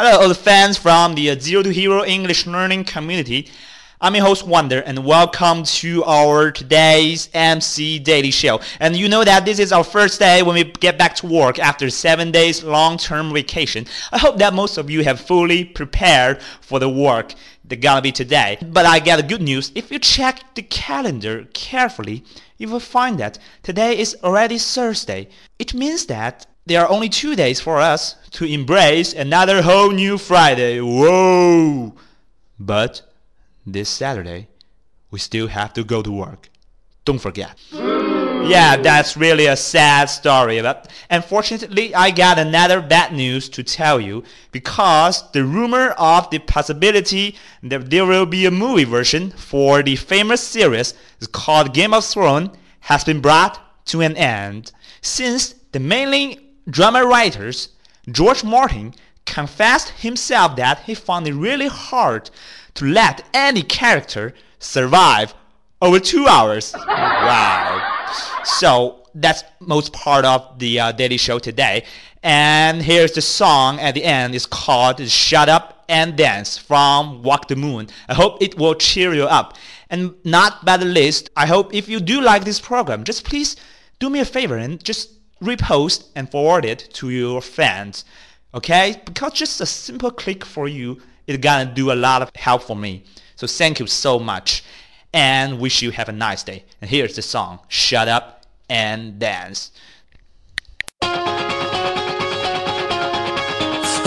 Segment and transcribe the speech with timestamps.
[0.00, 3.50] Hello, all the fans from the uh, Zero to Hero English learning community.
[4.00, 8.60] I'm your host Wonder, and welcome to our today's MC Daily Show.
[8.78, 11.58] And you know that this is our first day when we get back to work
[11.58, 13.86] after seven days long-term vacation.
[14.12, 17.34] I hope that most of you have fully prepared for the work
[17.64, 18.56] that gonna be today.
[18.64, 19.72] But I got good news.
[19.74, 22.22] If you check the calendar carefully,
[22.56, 25.28] you will find that today is already Thursday.
[25.58, 30.18] It means that there are only two days for us to embrace another whole new
[30.18, 30.80] Friday.
[30.80, 31.94] Whoa!
[32.60, 33.02] But
[33.66, 34.48] this Saturday,
[35.10, 36.50] we still have to go to work.
[37.04, 37.58] Don't forget.
[37.72, 40.60] Yeah, that's really a sad story.
[40.60, 46.38] But unfortunately, I got another bad news to tell you because the rumor of the
[46.38, 50.94] possibility that there will be a movie version for the famous series
[51.32, 52.50] called Game of Thrones
[52.80, 57.70] has been brought to an end since the mainly drama writers
[58.10, 58.94] George Martin
[59.26, 62.30] confessed himself that he found it really hard
[62.74, 65.34] to let any character survive
[65.82, 66.74] over two hours.
[66.74, 68.06] wow.
[68.44, 71.84] So that's most part of the uh, Daily Show today.
[72.22, 74.34] And here's the song at the end.
[74.34, 77.88] It's called Shut Up and Dance from Walk the Moon.
[78.08, 79.56] I hope it will cheer you up.
[79.90, 83.56] And not by the least, I hope if you do like this program, just please
[83.98, 88.04] do me a favor and just repost and forward it to your friends.
[88.54, 89.00] Okay?
[89.04, 92.76] Because just a simple click for you is gonna do a lot of help for
[92.76, 93.04] me.
[93.36, 94.64] So thank you so much
[95.12, 96.64] and wish you have a nice day.
[96.80, 99.70] And here's the song, Shut Up and Dance.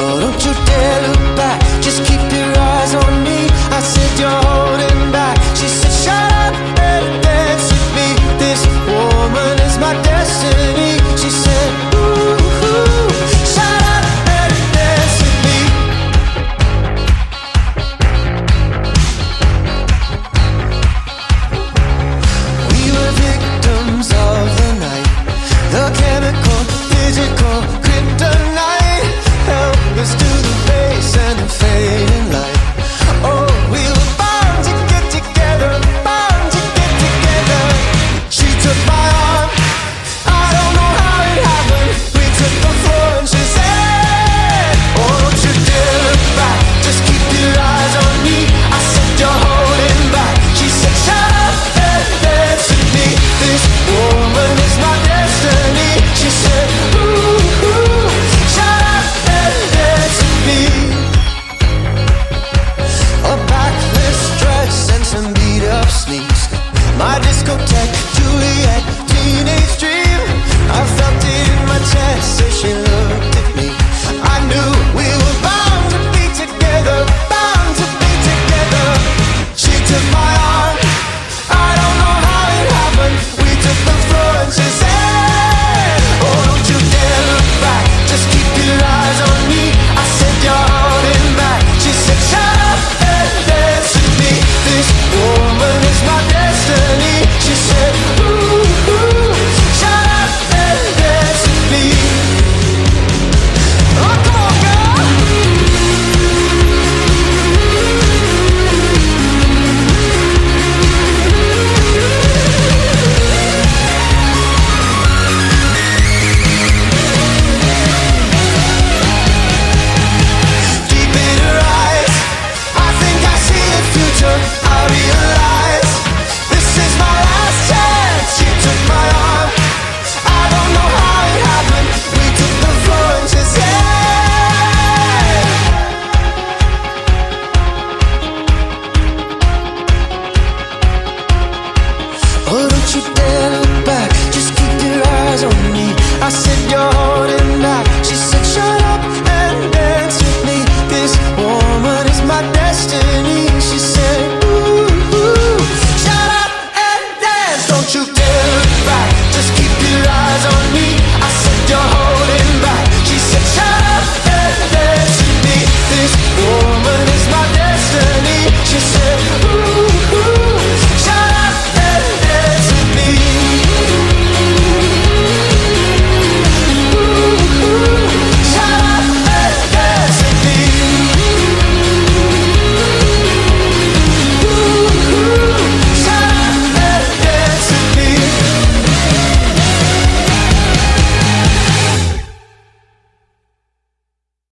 [0.00, 3.27] Oh, don't you dare look back, just keep your eyes on me.